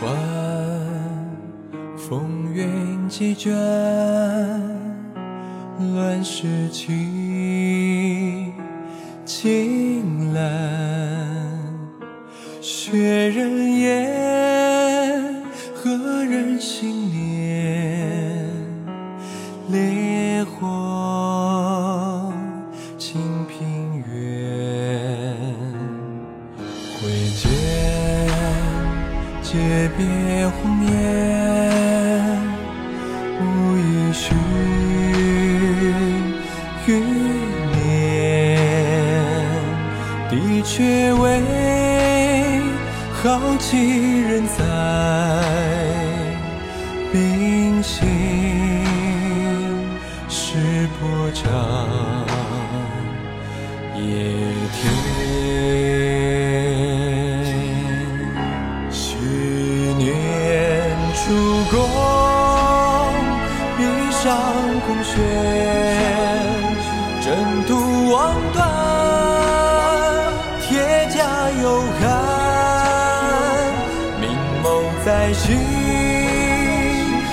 [0.00, 0.08] 换
[1.96, 3.52] 风云几卷，
[5.96, 8.52] 乱世情，
[9.24, 10.40] 青蓝
[12.60, 13.44] 血染，
[15.74, 15.90] 何
[16.24, 18.54] 人心念
[19.68, 21.17] 烈火。
[29.50, 30.92] 诀别红颜，
[33.40, 33.42] 无
[33.78, 34.34] 意续
[36.86, 36.88] 余
[37.72, 37.80] 年，
[40.28, 41.40] 的确为
[43.22, 44.60] 好几人在
[47.10, 48.06] 冰心
[50.28, 51.00] 是波
[51.32, 51.46] 长
[61.28, 61.32] 年出
[61.70, 61.76] 宫，
[63.76, 63.78] 披
[64.10, 64.24] 上
[64.86, 65.12] 宫靴，
[67.20, 67.26] 征
[67.66, 67.70] 途
[68.10, 68.56] 望断，
[70.62, 70.66] 铁
[71.14, 71.16] 甲
[71.60, 71.64] 有
[72.00, 72.02] 寒，
[74.20, 74.30] 明
[74.62, 74.66] 眸
[75.04, 75.58] 在心，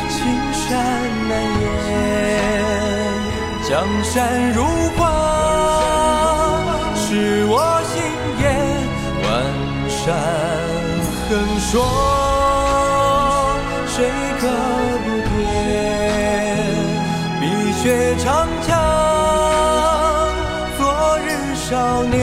[0.09, 0.17] 青
[0.53, 0.67] 山
[1.29, 1.31] 难
[1.87, 1.93] 掩，
[3.69, 3.71] 江
[4.03, 4.65] 山如
[4.97, 4.99] 画，
[6.95, 7.53] 是我
[7.93, 7.93] 心
[8.41, 8.43] 眼，
[9.23, 9.25] 万
[9.89, 10.03] 山。
[11.27, 11.81] 横霜，
[14.39, 14.43] 何
[15.05, 15.33] 不变？
[17.39, 17.43] 碧
[17.81, 17.83] 血
[18.17, 18.25] 长
[18.67, 18.69] 枪，
[20.77, 20.81] 昨
[21.19, 22.13] 日少年，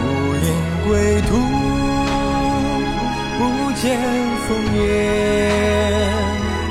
[0.00, 0.46] 无影
[0.86, 0.88] 归
[1.22, 1.30] 途，
[3.38, 3.40] 不
[3.80, 3.82] 见
[4.46, 4.82] 烽烟，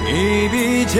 [0.07, 0.09] 一
[0.49, 0.53] 笔
[0.85, 0.93] 千